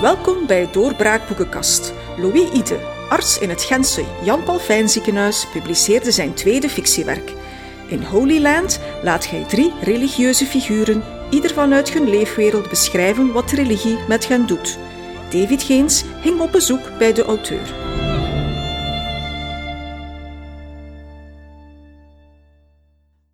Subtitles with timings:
[0.00, 1.94] Welkom bij Doorbraakboekenkast.
[2.16, 7.32] Louis Ide, arts in het Gentse Jan Paul Fijn ziekenhuis, publiceerde zijn tweede fictiewerk.
[7.88, 13.98] In Holy Land laat hij drie religieuze figuren, ieder vanuit hun leefwereld, beschrijven wat religie
[14.08, 14.78] met hen doet.
[15.30, 17.74] David Geens ging op bezoek bij de auteur.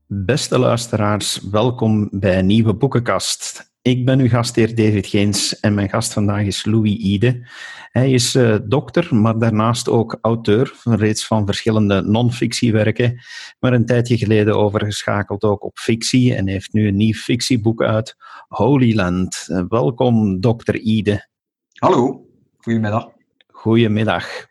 [0.06, 3.73] Beste luisteraars, welkom bij een nieuwe boekenkast.
[3.84, 7.48] Ik ben uw gastheer David Geens en mijn gast vandaag is Louis Ide.
[7.90, 13.20] Hij is uh, dokter, maar daarnaast ook auteur van reeds van verschillende non-fictiewerken,
[13.58, 18.16] maar een tijdje geleden overgeschakeld ook op fictie en heeft nu een nieuw fictieboek uit,
[18.48, 19.46] Holy Land.
[19.48, 21.28] Uh, welkom, dokter Ide.
[21.72, 22.26] Hallo,
[22.56, 23.08] goedemiddag.
[23.46, 24.46] Goedemiddag.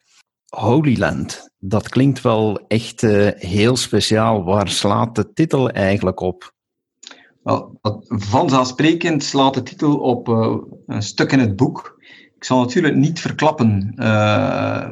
[0.45, 4.43] Holy Land, dat klinkt wel echt uh, heel speciaal.
[4.43, 6.53] Waar slaat de titel eigenlijk op?
[7.43, 12.01] Wel, vanzelfsprekend slaat de titel op uh, een stuk in het boek.
[12.35, 14.91] Ik zal natuurlijk niet verklappen uh,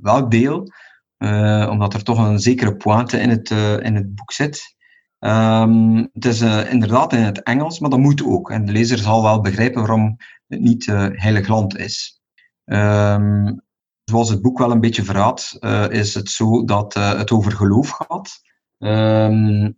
[0.00, 0.72] welk deel,
[1.18, 3.50] uh, omdat er toch een zekere pointe in het,
[3.82, 4.76] in het boek zit.
[5.18, 6.40] Um, het is
[6.70, 8.50] inderdaad in het Engels, maar dat moet ook.
[8.50, 12.20] En de lezer zal wel begrijpen waarom het niet heilig land is.
[12.64, 13.62] Um,
[14.04, 15.58] zoals het boek wel een beetje verraadt,
[15.90, 18.40] is het zo dat het over geloof gaat.
[18.78, 19.77] Um,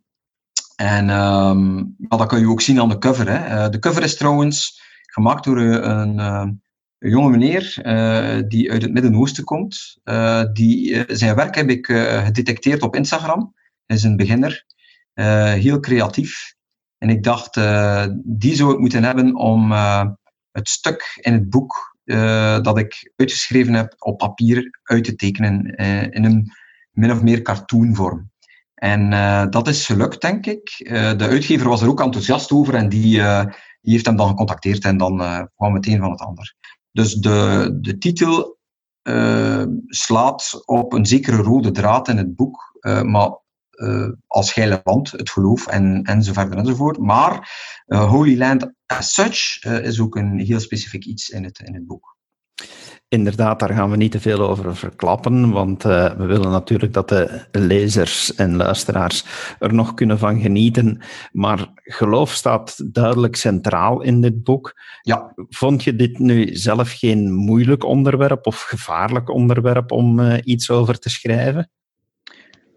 [0.81, 3.29] en um, ja, dat kan je ook zien aan de cover.
[3.31, 3.65] Hè.
[3.65, 6.19] Uh, de cover is trouwens gemaakt door een, een,
[6.99, 7.75] een jonge meneer
[8.49, 10.01] die uit het Midden-Oosten komt.
[10.53, 11.87] Die, zijn werk heb ik
[12.25, 13.55] gedetecteerd op Instagram.
[13.87, 14.65] Hij is een beginner,
[15.55, 16.55] heel creatief.
[16.99, 17.55] En ik dacht,
[18.25, 19.73] die zou ik moeten hebben om
[20.51, 21.97] het stuk in het boek
[22.63, 25.65] dat ik uitgeschreven heb op papier uit te tekenen
[26.13, 26.53] in een
[26.91, 28.31] min of meer cartoonvorm.
[28.81, 30.75] En uh, dat is gelukt, denk ik.
[30.79, 33.45] Uh, de uitgever was er ook enthousiast over en die, uh,
[33.81, 36.55] die heeft hem dan gecontacteerd en dan kwam het een van het ander.
[36.93, 38.59] Dus de, de titel
[39.87, 43.39] slaat op een zekere rode draad in het boek, maar
[44.27, 46.99] als geile land, het geloof en, en zo verder enzovoort.
[46.99, 47.51] Maar
[47.87, 52.17] Holy Land as such is ook een heel specifiek iets in het, in het boek.
[53.13, 57.09] Inderdaad, daar gaan we niet te veel over verklappen, want uh, we willen natuurlijk dat
[57.09, 59.25] de lezers en luisteraars
[59.59, 61.01] er nog kunnen van genieten.
[61.33, 64.75] Maar geloof staat duidelijk centraal in dit boek.
[65.03, 65.33] Ja.
[65.49, 70.99] Vond je dit nu zelf geen moeilijk onderwerp of gevaarlijk onderwerp om uh, iets over
[70.99, 71.71] te schrijven?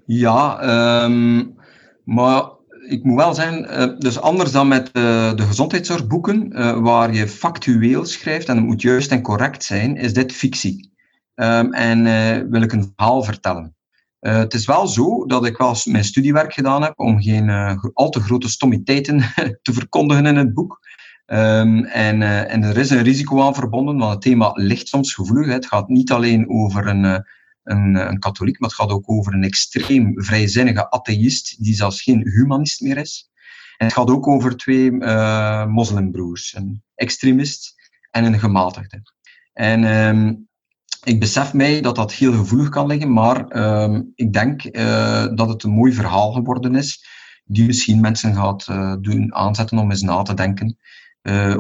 [0.06, 0.60] Ja,
[1.04, 1.56] um,
[2.04, 2.44] maar
[2.88, 7.28] ik moet wel zeggen, uh, dus anders dan met uh, de gezondheidszorgboeken, uh, waar je
[7.28, 10.92] factueel schrijft en het moet juist en correct zijn, is dit fictie.
[11.36, 12.04] Um, en
[12.50, 13.76] wil ik een verhaal vertellen.
[14.20, 17.50] het is wel zo dat ik wel mijn studiewerk gedaan heb om geen
[17.94, 19.20] al te grote stommiteiten
[19.62, 20.80] te verkondigen in het boek.
[21.26, 25.48] Um, en, en er is een risico aan verbonden, want het thema ligt soms gevoelig.
[25.48, 27.26] Het gaat niet alleen over een
[27.64, 32.30] een, een, katholiek, maar het gaat ook over een extreem vrijzinnige atheïst, die zelfs geen
[32.30, 33.32] humanist meer is.
[33.78, 37.74] En het gaat ook over twee uh, moslimbroers, een extremist
[38.12, 39.02] en een gematigde.
[39.54, 40.48] En um,
[41.04, 45.50] ik besef mij dat dat heel gevoelig kan liggen, maar um, ik denk uh, dat
[45.50, 47.06] het een mooi verhaal geworden is,
[47.46, 48.66] die misschien mensen gaat
[49.04, 50.78] doen aanzetten om eens na te denken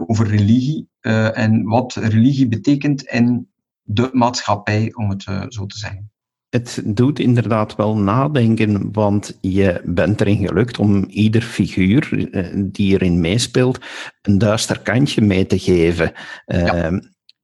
[0.06, 3.53] over religie en wat religie betekent in
[3.84, 6.12] de maatschappij, om het uh, zo te zeggen.
[6.50, 12.94] Het doet inderdaad wel nadenken, want je bent erin gelukt om ieder figuur uh, die
[12.94, 13.80] erin meespeelt
[14.22, 16.12] een duister kantje mee te geven.
[16.46, 16.76] Ja.
[16.76, 17.00] Ehm,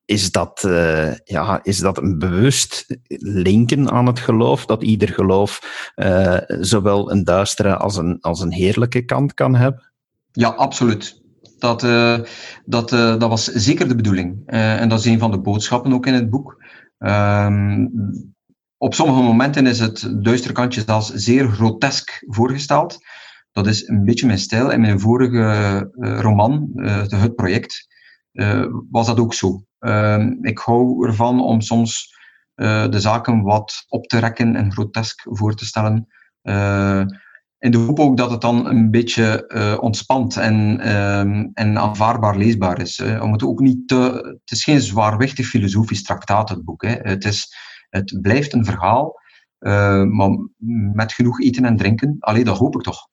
[0.10, 2.86] is dat, uh, ja, is dat een bewust
[3.18, 5.62] linken aan het geloof, dat ieder geloof
[5.96, 9.92] uh, zowel een duistere als een, als een heerlijke kant kan hebben?
[10.32, 11.19] Ja, absoluut.
[11.60, 12.20] Dat, uh,
[12.66, 14.42] dat, uh, dat was zeker de bedoeling.
[14.46, 16.64] Uh, en dat is een van de boodschappen ook in het boek.
[16.98, 17.92] Um,
[18.78, 22.98] op sommige momenten is het duistere kantje zelfs zeer grotesk voorgesteld.
[23.52, 24.72] Dat is een beetje mijn stijl.
[24.72, 26.70] In mijn vorige roman,
[27.08, 27.88] Het Project,
[28.90, 29.64] was dat ook zo.
[29.80, 32.18] Ehm, ik hou ervan om soms
[32.56, 36.08] de zaken wat op te rekken en grotesk voor te stellen
[37.60, 42.38] in de hoop ook dat het dan een beetje uh, ontspant en, um, en aanvaardbaar
[42.38, 42.98] leesbaar is.
[42.98, 43.22] Hè.
[43.22, 43.96] Om het ook niet te,
[44.44, 46.82] het is geen zwaarwichtig filosofisch traktaat, het boek.
[46.82, 46.96] Hè.
[47.02, 47.56] Het, is,
[47.90, 49.20] het blijft een verhaal,
[49.60, 50.30] uh, maar
[50.94, 52.16] met genoeg eten en drinken.
[52.20, 53.08] Allee, dat hoop ik toch.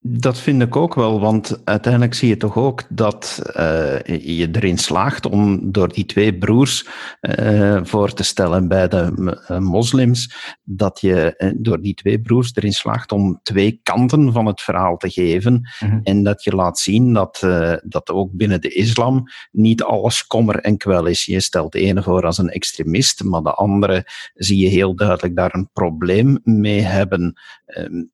[0.00, 4.00] Dat vind ik ook wel, want uiteindelijk zie je toch ook dat uh,
[4.36, 6.86] je erin slaagt om door die twee broers
[7.20, 9.12] uh, voor te stellen bij de
[9.50, 14.60] uh, moslims, dat je door die twee broers erin slaagt om twee kanten van het
[14.60, 16.00] verhaal te geven mm -hmm.
[16.02, 17.46] en dat je laat zien dat,
[17.84, 21.24] dat ook binnen de islam niet alles kommer en kwel is.
[21.24, 25.36] Je stelt de ene voor als een extremist, maar de andere zie je heel duidelijk
[25.36, 27.40] daar een probleem mee hebben.
[27.66, 28.04] Ehm,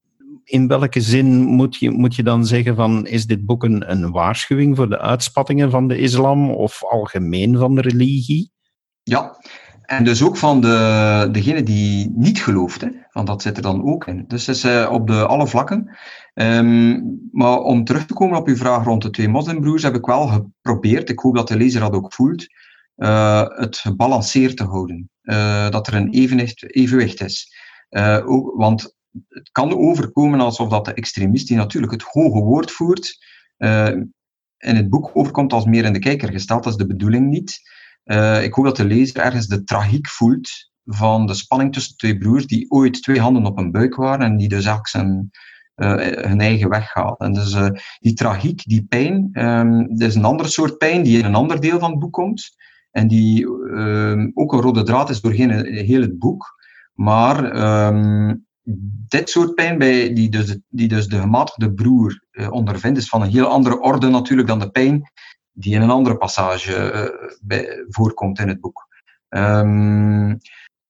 [0.45, 4.11] in welke zin moet je, moet je dan zeggen van is dit boek een, een
[4.11, 8.51] waarschuwing voor de uitspattingen van de islam of algemeen van de religie?
[9.03, 9.37] Ja,
[9.83, 14.07] en dus ook van de, degene die niet gelooft, want dat zit er dan ook
[14.07, 14.25] in.
[14.29, 15.97] Dus het is uh, op de, alle vlakken.
[16.35, 20.07] Um, maar om terug te komen op uw vraag rond de twee moslimbroers, heb ik
[20.07, 22.47] wel geprobeerd, ik hoop dat de lezer dat ook voelt,
[22.97, 25.11] uh, het gebalanceerd te houden.
[25.23, 27.53] Uh, dat er een evenwicht, evenwicht is.
[28.25, 28.95] Ook, want
[29.29, 33.25] het kan overkomen alsof dat de extremist die natuurlijk het hoge woord voert,
[33.59, 33.89] uh,
[34.59, 36.63] in het boek overkomt als meer in de kijker gesteld.
[36.63, 37.61] Dat is de bedoeling niet.
[38.05, 40.51] Uh, ik hoop dat de lezer ergens de tragiek voelt
[40.85, 44.37] van de spanning tussen twee broers die ooit twee handen op een buik waren en
[44.37, 45.31] die dus eigenlijk zijn,
[45.77, 47.15] uh, hun eigen weg gaan.
[47.17, 47.57] En dus
[47.99, 51.61] die tragiek, die pijn, um, dat is een andere soort pijn die in een ander
[51.61, 52.57] deel van het boek komt
[52.91, 56.55] en die um, ook een rode draad is doorheen heel het boek.
[56.95, 57.57] Maar
[57.87, 58.47] um,
[59.09, 63.23] dit soort pijn, bij, die, dus die dus de gematigde broer uh, ondervindt, is van
[63.23, 65.13] een heel andere orde natuurlijk dan de pijn
[65.53, 68.87] die in een andere passage bij, voorkomt in het boek.
[69.29, 70.39] Um,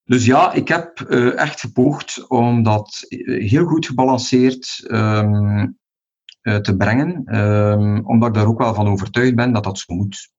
[0.04, 5.78] dus ja, ik heb uh, echt gepoogd om dat heel goed gebalanceerd um,
[6.40, 10.32] te brengen, um, omdat ik daar ook wel van overtuigd ben dat dat zo moet.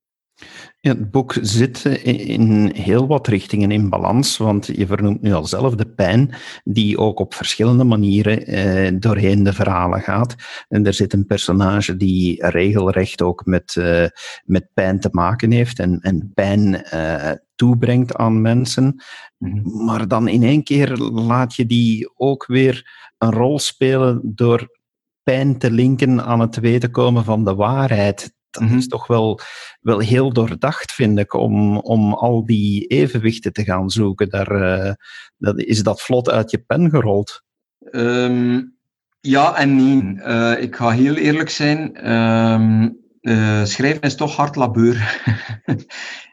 [0.80, 5.46] Ja, het boek zit in heel wat richtingen in balans, want je vernoemt nu al
[5.46, 10.36] zelf de pijn, die ook op verschillende manieren eh, doorheen de verhalen gaat.
[10.68, 14.06] En er zit een personage die regelrecht ook met, eh,
[14.44, 19.04] met pijn te maken heeft en, en pijn eh, toebrengt aan mensen.
[19.38, 19.86] Mhm.
[19.86, 24.80] Maar dan in één keer laat je die ook weer een rol spelen door
[25.24, 28.88] pijn te linken aan het weten komen van de waarheid dat is mhm.
[28.88, 29.40] toch wel,
[29.82, 34.30] wel heel doordacht, vind ik, om, om al die evenwichten te gaan zoeken.
[34.30, 34.94] Daar, uh,
[35.38, 37.44] dat, is dat vlot uit je pen gerold?
[37.92, 38.76] Um,
[39.20, 40.16] ja en nee.
[40.16, 42.12] Uh, ik ga heel eerlijk zijn.
[42.14, 45.22] Um, uh, schrijven is toch hard labeur.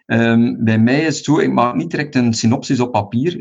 [0.06, 3.38] um, bij mij is het zo, ik maak niet direct een synopsis op papier.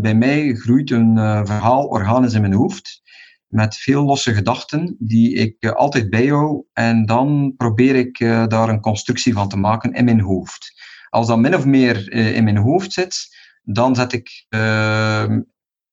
[0.00, 1.16] bij mij groeit een
[1.46, 3.04] verhaal organisch in mijn hoofd
[3.48, 8.68] met veel losse gedachten die ik uh, altijd bijhoud en dan probeer ik uh, daar
[8.68, 10.72] een constructie van te maken in mijn hoofd.
[11.08, 15.40] Als dat min of meer uh, in mijn hoofd zit, dan zet ik ehm,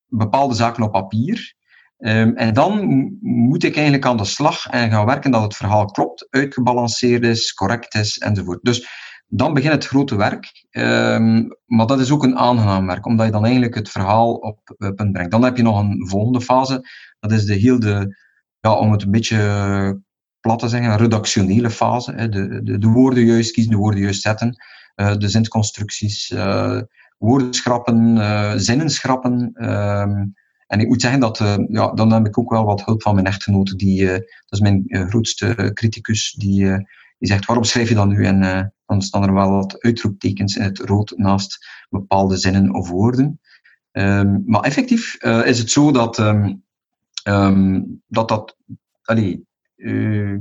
[0.05, 1.55] bepaalde zaken op papier.
[1.97, 2.85] Um, en dan
[3.21, 7.53] moet ik eigenlijk aan de slag en gaan werken dat het verhaal klopt, uitgebalanceerd is,
[7.53, 8.59] correct is enzovoort.
[8.61, 8.87] Dus
[9.35, 10.65] dan begint het grote werk.
[10.71, 14.59] Um, maar dat is ook een aangenaam werk, omdat je dan eigenlijk het verhaal op
[14.95, 15.31] punt brengt.
[15.31, 16.87] Dan heb je nog een volgende fase.
[17.19, 18.15] Dat is de heel de,
[18.59, 20.01] ja, om het een beetje
[20.39, 22.29] plat te zeggen, redactionele fase.
[22.29, 24.55] De, de, de, woorden juist kiezen, de woorden juist zetten.
[24.95, 26.81] Uh, de zinsconstructies, uh,
[27.17, 29.51] woorden schrappen, uh, zinnen schrappen.
[29.53, 30.25] Ehm,
[30.67, 31.37] en ik moet zeggen dat,
[31.67, 33.75] ja, dan heb ik ook wel wat hulp van mijn echtgenote.
[33.75, 36.31] Die, dat is mijn grootste criticus.
[36.31, 36.65] Die,
[37.17, 38.25] die zegt, waarom schrijf je dan nu?
[38.25, 43.39] En dan staan er wel wat uitroeptekens in het rood naast bepaalde zinnen of woorden.
[43.91, 46.63] Um, maar effectief uh, is het zo dat um,
[47.27, 48.57] um, dat, dat
[49.01, 49.45] allee,
[49.75, 50.39] uh,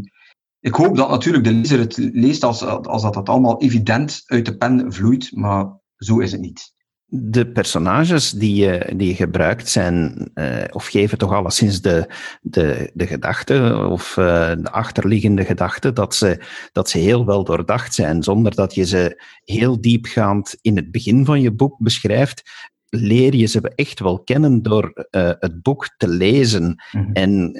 [0.60, 4.46] ik hoop dat natuurlijk de lezer het leest als, als dat, dat allemaal evident uit
[4.46, 5.66] de pen vloeit, maar
[5.96, 6.72] zo is het niet
[7.14, 12.06] de personages die je, die je gebruikt zijn, uh, of geven toch alleszins de,
[12.40, 17.94] de, de gedachte, of uh, de achterliggende gedachte, dat ze, dat ze heel wel doordacht
[17.94, 22.42] zijn, zonder dat je ze heel diepgaand in het begin van je boek beschrijft.
[22.88, 26.64] Leer je ze echt wel kennen door uh, het boek te lezen.
[26.64, 27.12] Mm -hmm.
[27.12, 27.52] En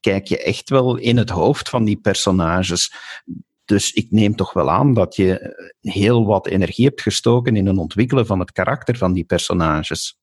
[0.00, 2.94] kijk je echt wel in het hoofd van die personages.
[3.68, 7.66] Dus ik neem toch wel aan dat je eh, heel wat energie hebt gestoken in
[7.66, 10.18] het ontwikkelen van het karakter van die personages.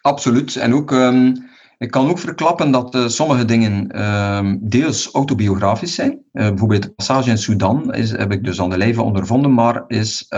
[0.00, 0.56] Absoluut.
[0.56, 6.10] En ook, um, ik kan ook verklappen dat uh, sommige dingen um, deels autobiografisch zijn.
[6.10, 9.84] Uh, bijvoorbeeld de passage in Sudan is, heb ik dus aan de lijve ondervonden, maar
[9.86, 10.32] is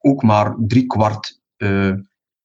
[0.00, 1.40] ook maar drie kwart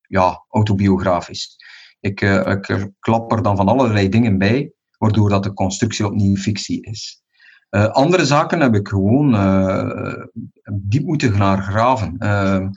[0.02, 1.56] ja, autobiografisch.
[2.00, 6.82] Ik, ik klap er dan van allerlei dingen bij, waardoor dat de constructie opnieuw fictie
[6.82, 7.24] is.
[7.70, 10.26] Uh, andere zaken heb ik gewoon uh,
[10.74, 12.16] diep moeten gaan graven.
[12.20, 12.68] Uh,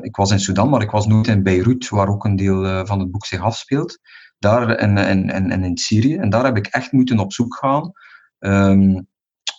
[0.00, 3.00] ik was in Sudan, maar ik was nooit in Beirut, waar ook een deel van
[3.00, 3.98] het boek zich afspeelt.
[4.38, 6.16] Daar en, en, en, en in Syrië.
[6.16, 7.92] En daar heb ik echt moeten op zoek gaan
[8.38, 9.00] ehm,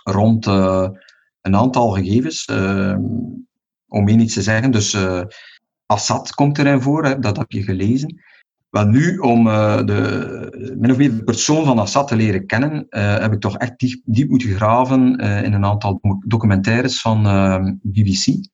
[0.03, 2.45] rond een aantal gegevens.
[2.45, 3.01] Ehm,
[3.87, 4.71] om één iets te zeggen.
[4.71, 4.97] Dus
[5.85, 8.21] Assad komt erin voor, hè, dat heb je gelezen.
[8.69, 9.43] Wel nu, om
[9.85, 13.79] de, min of meer de persoon van Assad te leren kennen, heb ik toch echt
[13.79, 18.47] diep, diep moeten graven in een aantal documentaires van BBC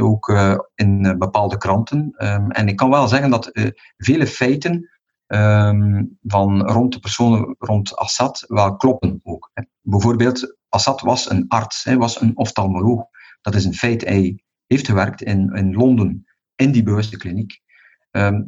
[0.00, 0.32] ook
[0.74, 2.14] in bepaalde kranten.
[2.16, 3.50] Um, en ik kan wel zeggen dat
[3.96, 4.90] vele feiten
[5.26, 9.50] um, van rond de personen rond Assad wel kloppen ook.
[9.54, 9.62] Hè.
[9.80, 13.04] Bijvoorbeeld, Assad was een arts, hij was een oftalmoloog.
[13.40, 14.04] Dat is een feit.
[14.04, 17.60] Hij heeft gewerkt in, in Londen, in die bewuste kliniek.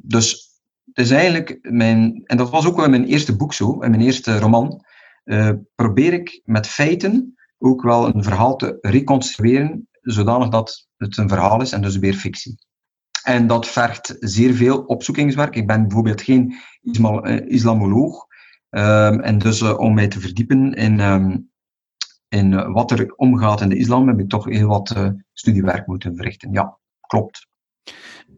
[0.02, 0.54] Dus
[0.99, 4.85] is eigenlijk mijn, en dat was ook wel mijn eerste boek zo, mijn eerste roman,
[5.75, 11.61] probeer ik met feiten ook wel een verhaal te reconstrueren zodanig dat het een verhaal
[11.61, 12.59] is en dus weer fictie.
[13.23, 15.57] En dat vergt zeer veel opzoekingswerk.
[15.57, 18.27] Ik ben bijvoorbeeld geen eh, islamoloog.
[18.71, 21.51] Um, en dus uh, om mij te verdiepen in, um,
[22.29, 24.95] in wat er omgaat in de islam, heb ik toch heel wat
[25.33, 26.53] studiewerk moeten verrichten.
[26.53, 27.47] Ja, klopt.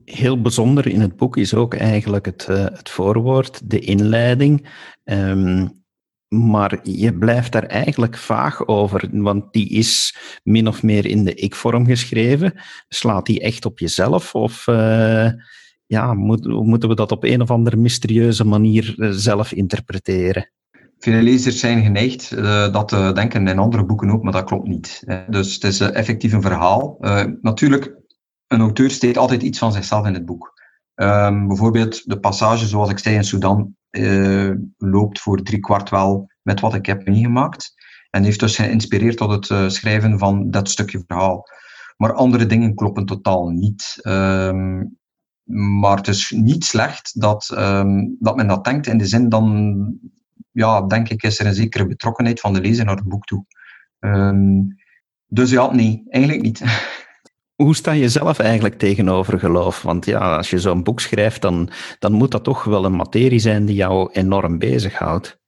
[0.06, 4.68] Heel bijzonder in het boek is ook eigenlijk het, het voorwoord, de inleiding.
[5.04, 5.84] Um,
[6.28, 11.34] maar je blijft daar eigenlijk vaag over, want die is min of meer in de
[11.34, 12.52] ik-vorm geschreven.
[12.88, 14.34] Slaat die echt op jezelf?
[14.34, 15.28] Of uh,
[15.86, 20.50] ja, moet, moeten we dat op een of andere mysterieuze manier eh, zelf interpreteren?
[20.98, 22.30] Veel zijn geneigd
[22.72, 25.02] dat te denken in andere boeken ook, maar dat klopt niet.
[25.28, 26.96] Dus het is effectief een verhaal.
[27.40, 27.94] natuurlijk,
[28.46, 30.54] een auteur steekt altijd iets van zichzelf in het boek.
[30.94, 36.30] Um, bijvoorbeeld de passage, zoals ik zei, in Sudan uh, loopt voor drie kwart wel
[36.42, 37.74] met wat ik heb meegemaakt.
[38.10, 41.44] En heeft dus geïnspireerd tot het uh, schrijven van dat stukje verhaal.
[41.96, 43.98] Maar andere dingen kloppen totaal niet.
[44.02, 44.98] Um,
[45.52, 48.86] maar het is niet slecht dat, um, dat men dat denkt.
[48.86, 49.98] In de zin dan,
[50.50, 53.44] ja, denk ik, is er een zekere betrokkenheid van de lezer naar het boek toe.
[55.26, 56.60] Dus ja, nee, eigenlijk niet.
[57.56, 59.82] Hoe sta je zelf eigenlijk tegenover geloof?
[59.82, 63.38] Want ja, als je zo'n boek schrijft, dan, dan moet dat toch wel een materie
[63.38, 65.38] zijn die jou enorm bezighoudt.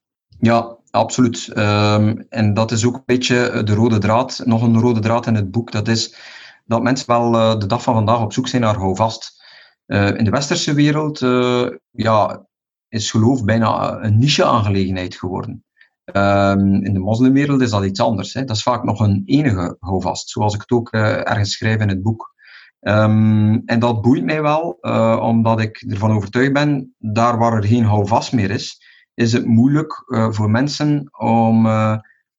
[0.40, 1.50] Ja, absoluut.
[1.56, 5.34] Um, en dat is ook een beetje de rode draad, nog een rode draad in
[5.34, 5.72] het boek.
[5.72, 6.16] Dat is
[6.64, 9.42] dat mensen wel uh, de dag van vandaag op zoek zijn naar houvast.
[9.86, 12.46] Uh, in de westerse wereld uh, ja,
[12.88, 15.64] is geloof bijna een niche-aangelegenheid geworden.
[16.12, 18.34] Um, in de moslimwereld is dat iets anders.
[18.34, 18.44] Hè.
[18.44, 21.88] Dat is vaak nog een enige houvast, zoals ik het ook uh, ergens schrijf in
[21.88, 22.34] het boek.
[22.80, 27.64] Um, en dat boeit mij wel, uh, omdat ik ervan overtuigd ben, daar waar er
[27.64, 28.82] geen houvast meer is,
[29.14, 31.66] is het moeilijk uh, voor mensen om,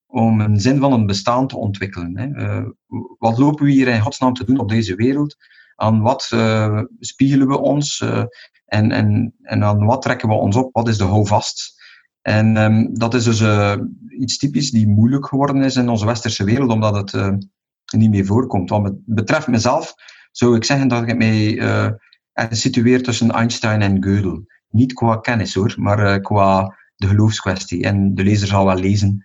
[0.06, 2.18] om een zin van een bestaan te ontwikkelen.
[2.18, 2.62] Hè.
[3.18, 5.36] wat lopen we hier in godsnaam te doen op deze wereld?
[5.76, 6.22] Aan wat
[7.00, 8.04] spiegelen we ons?
[8.70, 10.72] en, en, en aan wat trekken we ons op?
[10.72, 11.79] Wat is de houvast?
[12.22, 13.76] En um, dat is dus uh,
[14.18, 17.34] iets typisch die moeilijk geworden is in onze westerse wereld, omdat het uh,
[17.96, 18.70] niet meer voorkomt.
[18.70, 19.94] Wat betreft mezelf
[20.30, 21.90] zou ik zeggen dat ik mij uh,
[22.50, 24.58] situeer tussen Einstein en Gödel.
[24.68, 27.82] Niet qua kennis hoor, maar qua de geloofskwestie.
[27.82, 29.24] En de lezer zal wel lezen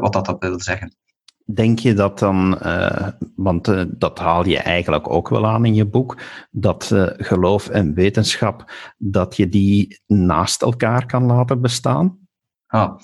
[0.00, 0.96] wat dat, dat wil zeggen.
[1.44, 2.58] Denk je dat dan,
[3.36, 6.18] want dat haal je eigenlijk ook wel aan in je boek,
[6.50, 12.21] dat geloof en wetenschap, dat je die naast elkaar kan laten bestaan?
[12.72, 12.98] Ah,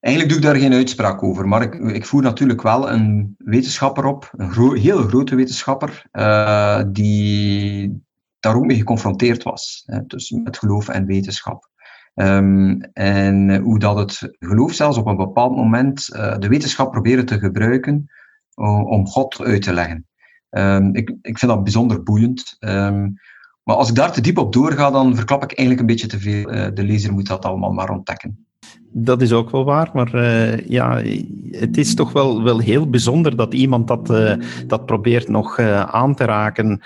[0.00, 4.04] eigenlijk doe ik daar geen uitspraak over, maar ik, ik voer natuurlijk wel een wetenschapper
[4.04, 8.02] op, een gro heel grote wetenschapper, uh, die
[8.40, 11.68] daar ook mee geconfronteerd was, hè, dus met geloof en wetenschap.
[12.14, 17.24] Um, en hoe dat het geloof zelfs op een bepaald moment uh, de wetenschap probeerde
[17.24, 18.10] te gebruiken
[18.54, 20.06] om, om God uit te leggen.
[20.50, 22.56] Um, ik, ik vind dat bijzonder boeiend.
[22.60, 23.14] Um,
[23.62, 26.20] maar als ik daar te diep op doorga, dan verklap ik eigenlijk een beetje te
[26.20, 26.74] veel.
[26.74, 28.46] De lezer moet dat allemaal maar ontdekken.
[28.94, 31.02] Dat is ook wel waar, maar uh, ja,
[31.50, 34.34] het is toch wel, wel heel bijzonder dat iemand dat, uh,
[34.66, 36.80] dat probeert nog uh, aan te raken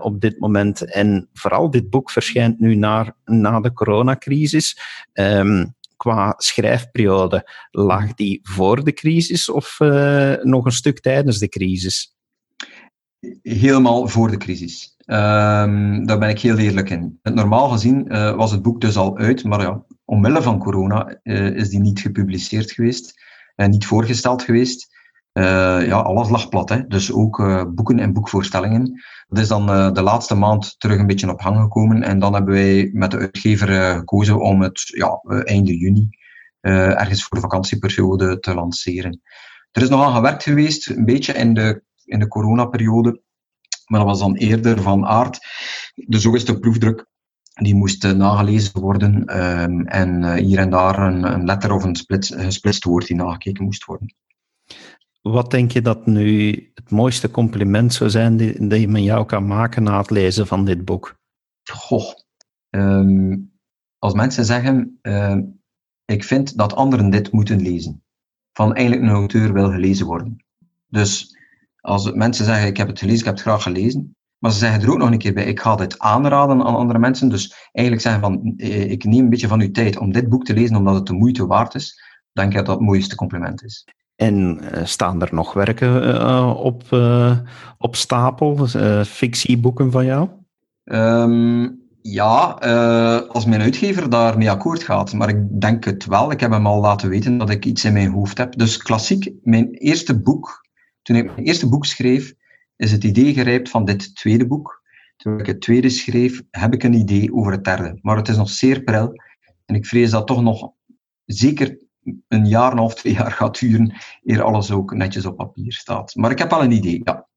[0.00, 0.92] op dit moment.
[0.92, 4.78] En vooral dit boek verschijnt nu na, na de coronacrisis.
[5.12, 9.76] Um, qua schrijfperiode, lag die voor de crisis of
[10.42, 12.16] nog een stuk tijdens de crisis?
[13.42, 14.96] Helemaal voor de crisis.
[15.06, 17.18] Um, daar ben ik heel eerlijk in.
[17.22, 21.68] Normaal gezien was het boek dus al uit, maar ja, omwille van corona uh, is
[21.68, 23.14] die niet gepubliceerd geweest
[23.54, 24.94] en niet voorgesteld geweest.
[25.32, 26.68] Uh, ja, alles lag plat.
[26.68, 26.86] Hè.
[26.86, 27.36] Dus ook
[27.74, 29.02] boeken en boekvoorstellingen.
[29.28, 32.02] Dat is dan de laatste maand terug een beetje op gang gekomen.
[32.02, 36.08] En dan hebben wij met de uitgever gekozen om het ja, einde juni,
[36.60, 39.20] ergens voor de vakantieperiode, te lanceren.
[39.70, 43.22] Er is nog aan gewerkt geweest, een beetje in de, in de coronaperiode.
[43.86, 45.38] Maar dat was dan eerder van aard.
[45.94, 47.06] Dus zo is de proefdruk
[47.62, 51.84] die moest uh, nagelezen worden um, en uh, hier en daar een, een, letter of
[51.84, 54.14] een split, gesplitst woord die nagekeken moest worden.
[55.22, 59.26] Wat denk je dat nu het mooiste compliment zou zijn die, dat je met jou
[59.26, 61.18] kan maken na het lezen van dit boek?
[61.70, 62.12] Goh,
[62.70, 63.36] ehm,
[63.98, 65.38] als mensen zeggen, uh,
[66.04, 68.02] ik vind dat anderen dit moeten lezen,
[68.52, 70.36] van eigenlijk een auteur wil gelezen worden.
[70.88, 71.36] Dus
[71.80, 74.82] als mensen zeggen, ik heb het gelezen, ik heb het graag gelezen, maar ze zeggen
[74.82, 77.28] er ook nog een keer bij, ik ga dit aanraden aan andere mensen.
[77.28, 80.44] Dus eigenlijk zeggen van, eh, ik neem een beetje van uw tijd om dit boek
[80.44, 82.02] te lezen, omdat het de moeite waard is.
[82.32, 83.84] Denk ik dat dat het mooiste compliment is.
[84.16, 87.38] En uh, staan er nog werken uh, op, uh,
[87.78, 88.66] op stapel,
[89.04, 90.28] fictieboeken van jou?
[90.84, 92.50] Um, ja,
[93.28, 95.12] als mijn uitgever daarmee akkoord gaat.
[95.12, 96.30] Maar ik denk het wel.
[96.30, 98.56] Ik heb hem al laten weten dat ik iets in mijn hoofd heb.
[98.56, 100.66] Dus klassiek, mijn eerste boek,
[101.02, 102.34] toen ik mijn eerste boek schreef,
[102.76, 104.82] is het idee gerijpt van dit tweede boek.
[105.16, 107.98] Toen ik het tweede schreef, heb ik een idee over het derde.
[108.02, 109.12] Maar het is nog zeer pril.
[109.64, 110.70] En ik vrees dat toch nog
[111.24, 111.78] zeker
[112.28, 116.14] een jaar en half, twee jaar gaat duren, eer alles ook netjes op papier staat.
[116.14, 117.28] Maar ik heb al een idee, ja.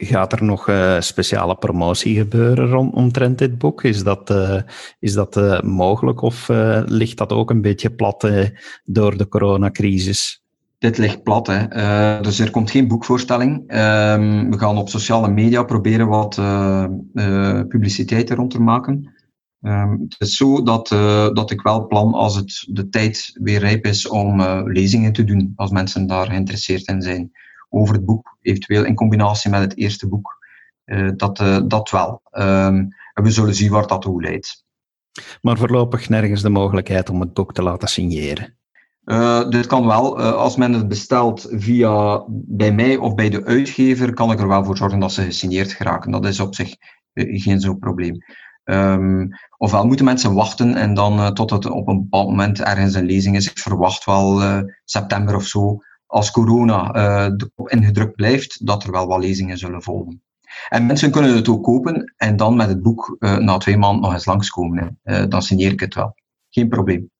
[0.00, 3.84] Gaat er nog uh, speciale promotie gebeuren rond, omtrent dit boek?
[3.84, 4.60] Is dat, uh,
[4.98, 6.48] is dat uh, mogelijk of
[6.84, 8.30] ligt dat ook een beetje plat
[8.84, 10.42] door de coronacrisis?
[10.78, 11.68] Dit ligt plat, hè.
[12.20, 13.64] dus er komt geen boekvoorstelling.
[13.66, 16.34] Ehm, we gaan op sociale media proberen wat
[17.68, 19.12] publiciteit rond te maken.
[19.60, 23.58] Um, het is zo dat, uh, dat ik wel plan als het de tijd weer
[23.58, 27.30] rijp is om uh, lezingen te doen, als mensen daar geïnteresseerd in zijn,
[27.68, 30.36] over het boek, eventueel in combinatie met het eerste boek.
[30.84, 31.36] Uh, dat,
[31.70, 32.20] dat wel.
[32.32, 34.64] Um, en we zullen zien waar dat toe leidt.
[35.42, 38.57] Maar voorlopig nergens de mogelijkheid om het boek te laten signeren.
[39.48, 40.20] Dit kan wel.
[40.20, 44.64] als men het bestelt via bij mij of bij de uitgever, kan ik er wel
[44.64, 46.10] voor zorgen dat ze gesigneerd geraken.
[46.10, 46.76] Dat is op zich
[47.14, 48.24] geen zo'n probleem.
[48.64, 53.06] Um, ofwel moeten mensen wachten en dan tot het op een bepaald moment ergens een
[53.06, 53.50] lezing is.
[53.50, 54.42] Ik verwacht wel
[54.84, 56.92] september of zo, als corona
[57.64, 60.22] ingedrukt blijft, dat er wel wat lezingen zullen volgen.
[60.68, 64.12] En mensen kunnen het ook kopen en dan met het boek na twee maanden nog
[64.12, 64.98] eens langskomen.
[65.28, 66.14] dan signeer ik het wel.
[66.50, 67.10] Geen probleem.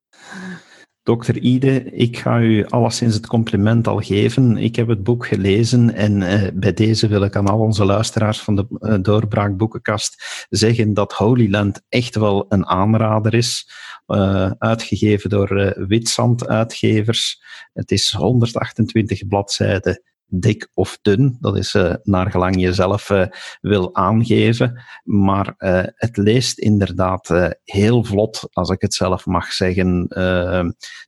[1.08, 4.56] Dokter Ide, ik ga u alleszins het compliment al geven.
[4.56, 8.40] Ik heb het boek gelezen en uh, bij deze wil ik aan al onze luisteraars
[8.40, 13.70] van de uh, Doorbraak Boekenkast zeggen dat Holy Land echt wel een aanrader is.
[14.06, 17.42] Uh, uitgegeven door Witzand Uitgevers.
[17.72, 21.36] Het is 128 bladzijden dik of dun.
[21.40, 23.26] Dat is uh, naar gelang je zelf uh,
[23.60, 24.82] wil aangeven.
[25.04, 30.08] Maar uh, het leest inderdaad heel vlot, als ik het zelf mag zeggen.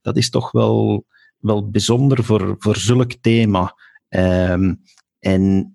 [0.03, 1.07] dat is toch wel,
[1.39, 3.75] wel bijzonder voor, voor zulk thema.
[4.09, 4.75] Ehm,
[5.19, 5.75] en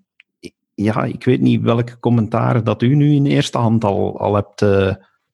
[0.74, 4.60] ja, ik weet niet welke commentaren dat u nu in eerste hand al, al hebt,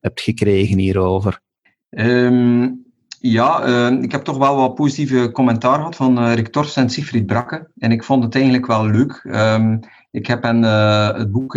[0.01, 1.41] hebt gekregen hierover.
[1.91, 2.82] Um
[3.23, 6.91] ja, uh, ik heb toch wel wat positieve commentaar gehad van uh, Rick Tors en
[6.91, 7.71] Siegfried Brakke.
[7.79, 9.25] En ik vond het eigenlijk wel leuk.
[9.25, 9.81] Um,
[10.11, 11.55] ik heb hen uh, het boek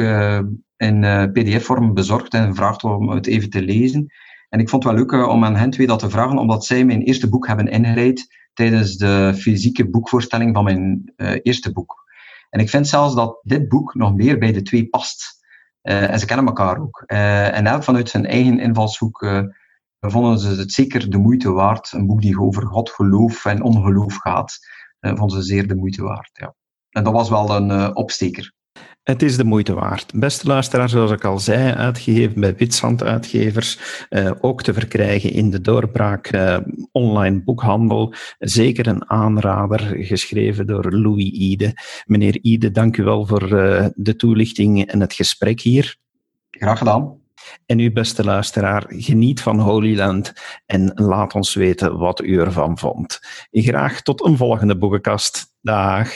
[0.77, 4.13] in pdf-vorm bezorgd en gevraagd om het even te lezen.
[4.49, 6.85] En ik vond het wel leuk om aan hen twee dat te vragen, omdat zij
[6.85, 12.03] mijn eerste boek hebben ingeleid tijdens de fysieke boekvoorstelling van mijn eerste boek.
[12.49, 15.45] En ik vind zelfs dat dit boek nog meer bij de twee past.
[15.81, 17.03] en ze kennen elkaar ook.
[17.07, 19.45] en elk vanuit zijn eigen invalshoek
[20.11, 21.91] vonden ze het zeker de moeite waard.
[21.91, 24.57] Een boek die over God, geloof en ongeloof gaat,
[25.01, 26.29] uh, vonden ze zeer de moeite waard.
[26.33, 26.55] Ja.
[26.89, 28.53] En dat was wel een uh, opsteker.
[29.03, 30.11] Het is de moeite waard.
[30.15, 35.49] Beste luisteraar, zoals ik al zei, uitgegeven bij Witsand Uitgevers, uh, ook te verkrijgen in
[35.49, 36.57] de doorbraak uh,
[36.91, 38.13] online boekhandel.
[38.39, 41.73] Zeker een aanrader, geschreven door Louis Ide.
[42.05, 45.97] Meneer Ide, dank u wel voor uh, de toelichting en het gesprek hier.
[46.51, 47.24] Graag gedaan.
[47.65, 50.33] En u, beste luisteraar, geniet van Holy Land
[50.65, 53.19] en laat ons weten wat u ervan vond.
[53.51, 55.53] Graag tot een volgende boekenkast.
[55.61, 56.09] Dag.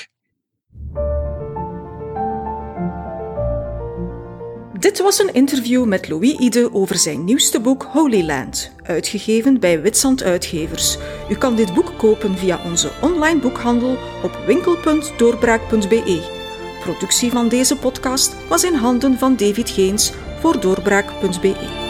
[4.79, 9.81] Dit was een interview met Louis Ide over zijn nieuwste boek Holy Land, uitgegeven bij
[9.81, 10.97] Witsand Uitgevers.
[11.29, 16.37] U kan dit boek kopen via onze online boekhandel op winkel.doorbraak.be.
[16.79, 21.88] Productie van deze podcast was in handen van David Geens voor doorbraak.be.